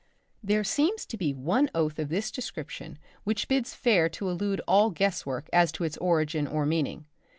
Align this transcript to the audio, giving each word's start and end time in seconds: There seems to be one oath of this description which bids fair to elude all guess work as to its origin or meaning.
There 0.41 0.63
seems 0.63 1.05
to 1.05 1.15
be 1.15 1.31
one 1.31 1.69
oath 1.75 1.99
of 1.99 2.09
this 2.09 2.31
description 2.31 2.97
which 3.23 3.47
bids 3.47 3.75
fair 3.75 4.09
to 4.09 4.29
elude 4.29 4.59
all 4.67 4.89
guess 4.89 5.27
work 5.27 5.47
as 5.53 5.71
to 5.73 5.83
its 5.83 5.97
origin 5.97 6.47
or 6.47 6.65
meaning. 6.65 7.05